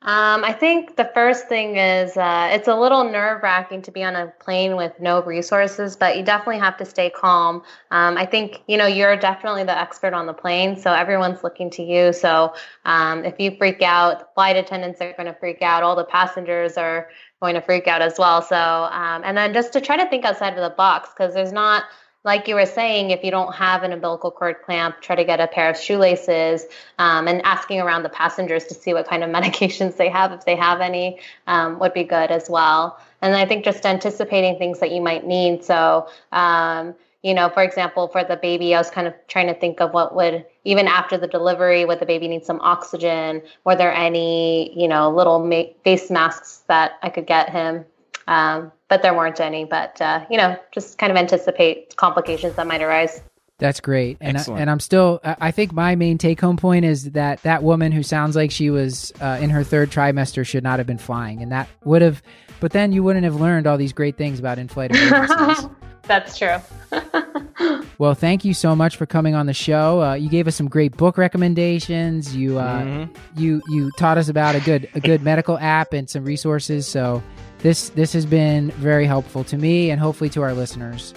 [0.04, 4.04] Um, I think the first thing is uh, it's a little nerve wracking to be
[4.04, 7.64] on a plane with no resources, but you definitely have to stay calm.
[7.90, 11.72] Um, I think, you know, you're definitely the expert on the plane, so everyone's looking
[11.72, 12.14] to you.
[12.14, 12.54] So
[12.86, 16.78] um, if you freak out, flight attendants are going to freak out, all the passengers
[16.78, 17.10] are
[17.42, 18.44] going to freak out as well.
[18.44, 21.52] So, um, and then just to try to think outside of the box because there's
[21.52, 21.86] not
[22.28, 25.40] like you were saying, if you don't have an umbilical cord clamp, try to get
[25.40, 26.66] a pair of shoelaces
[27.00, 30.44] um, and asking around the passengers to see what kind of medications they have, if
[30.44, 33.00] they have any, um, would be good as well.
[33.22, 35.64] And I think just anticipating things that you might need.
[35.64, 39.54] So, um, you know, for example, for the baby, I was kind of trying to
[39.54, 43.42] think of what would, even after the delivery, would the baby need some oxygen?
[43.64, 47.86] Were there any, you know, little ma- face masks that I could get him?
[48.28, 49.66] Um, but there weren't any.
[49.66, 53.22] But uh, you know, just kind of anticipate complications that might arise.
[53.60, 55.20] That's great, and I, and I'm still.
[55.24, 58.70] I think my main take home point is that that woman who sounds like she
[58.70, 62.22] was uh, in her third trimester should not have been flying, and that would have.
[62.60, 65.70] But then you wouldn't have learned all these great things about in-flight emergencies.
[66.04, 66.58] That's true.
[67.98, 70.02] well, thank you so much for coming on the show.
[70.02, 72.36] Uh, you gave us some great book recommendations.
[72.36, 73.42] You uh, mm-hmm.
[73.42, 76.88] you you taught us about a good a good medical app and some resources.
[76.88, 77.24] So
[77.60, 81.14] this this has been very helpful to me and hopefully to our listeners.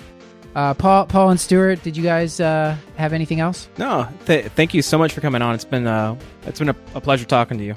[0.55, 3.69] Uh, Paul, Paul, and Stuart, did you guys uh, have anything else?
[3.79, 4.09] No.
[4.27, 5.55] Th- thank you so much for coming on.
[5.55, 7.75] It's been uh, it's been a, a pleasure talking to you.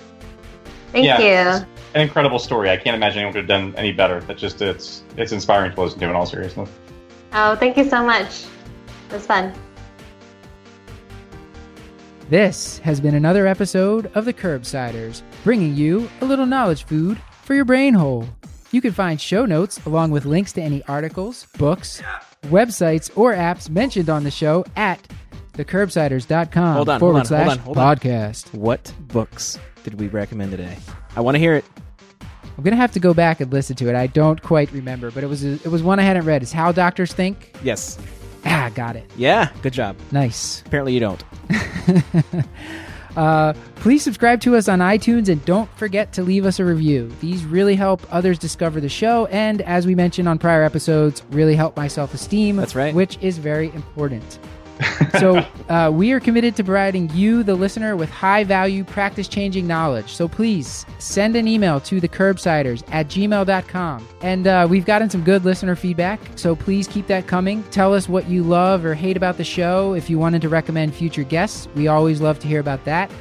[0.91, 1.65] Thank yeah, you.
[1.93, 2.69] An incredible story.
[2.69, 4.21] I can't imagine anyone could have done any better.
[4.21, 6.69] That just it's it's inspiring to listen to in all seriousness.
[7.33, 8.45] Oh, thank you so much.
[9.09, 9.53] It was fun.
[12.29, 17.53] This has been another episode of the Curbsiders, bringing you a little knowledge food for
[17.53, 18.27] your brain hole.
[18.73, 22.01] You can find show notes along with links to any articles, books,
[22.45, 24.99] websites, or apps mentioned on the show at
[25.53, 28.51] thecurbsiders.com hold on, forward hold on, slash hold on, podcast.
[28.55, 30.75] What books did we recommend today?
[31.15, 31.65] I want to hear it.
[32.57, 33.95] I'm gonna have to go back and listen to it.
[33.95, 36.41] I don't quite remember, but it was a, it was one I hadn't read.
[36.41, 37.55] Is How Doctors Think?
[37.61, 37.99] Yes.
[38.43, 39.09] Ah, got it.
[39.17, 39.95] Yeah, good job.
[40.11, 40.63] Nice.
[40.65, 41.23] Apparently you don't.
[43.15, 47.11] Uh, please subscribe to us on iTunes and don't forget to leave us a review.
[47.19, 51.55] These really help others discover the show, and as we mentioned on prior episodes, really
[51.55, 52.55] help my self esteem.
[52.55, 52.93] That's right.
[52.93, 54.39] Which is very important.
[55.19, 55.37] so
[55.69, 60.13] uh, we are committed to providing you, the listener, with high value, practice changing knowledge.
[60.13, 64.07] So please send an email to the curbsiders at gmail.com.
[64.21, 66.19] And uh, we've gotten some good listener feedback.
[66.35, 67.63] So please keep that coming.
[67.65, 69.93] Tell us what you love or hate about the show.
[69.93, 73.11] If you wanted to recommend future guests, we always love to hear about that.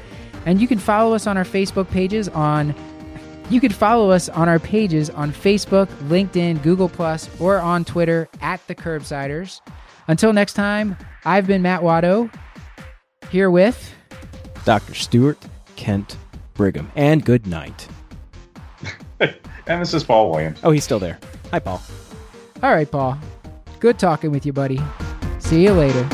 [0.47, 2.75] And you can follow us on our Facebook pages on
[3.51, 8.29] you can follow us on our pages on Facebook, LinkedIn, Google, Plus, or on Twitter
[8.41, 9.61] at the Curbsiders.
[10.13, 10.95] Until next time,
[11.25, 12.31] I've been Matt Watto,
[13.31, 13.95] here with
[14.67, 14.93] Dr.
[14.93, 15.39] Stuart
[15.77, 16.19] Kent
[16.53, 16.93] Brigham.
[16.95, 17.89] And good night.
[19.21, 20.61] and this is Paul Williams.
[20.65, 21.19] Oh, he's still there.
[21.51, 21.81] Hi, Paul.
[22.63, 23.17] All right, Paul.
[23.81, 24.83] Good talking with you, buddy.
[25.39, 26.07] See you later.